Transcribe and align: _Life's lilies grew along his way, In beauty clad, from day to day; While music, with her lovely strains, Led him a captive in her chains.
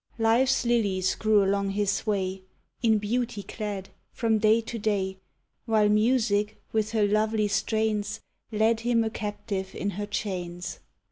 _Life's 0.19 0.65
lilies 0.65 1.13
grew 1.13 1.43
along 1.43 1.69
his 1.69 2.07
way, 2.07 2.41
In 2.81 2.97
beauty 2.97 3.43
clad, 3.43 3.89
from 4.11 4.39
day 4.39 4.59
to 4.59 4.79
day; 4.79 5.19
While 5.67 5.89
music, 5.89 6.59
with 6.71 6.93
her 6.93 7.05
lovely 7.05 7.47
strains, 7.47 8.19
Led 8.51 8.79
him 8.79 9.03
a 9.03 9.11
captive 9.11 9.75
in 9.75 9.91
her 9.91 10.07
chains. 10.07 10.79